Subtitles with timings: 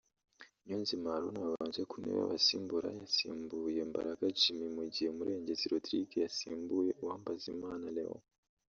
[0.63, 7.87] Niyonzima Haruna wabanje ku ntebe y’abasimbura yasimbuye Mbaraga Jimmy mu gihe Murengezi Rodrigue yasimbuye Uwambazimana
[7.97, 8.21] Leon